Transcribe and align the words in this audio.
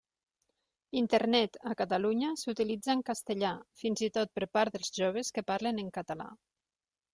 Internet 1.01 1.59
a 1.71 1.73
Catalunya 1.81 2.31
s'utilitza 2.45 2.95
en 2.95 3.05
castellà, 3.11 3.53
fins 3.83 4.03
i 4.09 4.11
tot 4.17 4.35
per 4.41 4.51
part 4.59 4.79
dels 4.79 4.93
joves 4.99 5.33
que 5.37 5.47
parlen 5.55 5.85
en 5.87 5.95
català. 6.01 6.31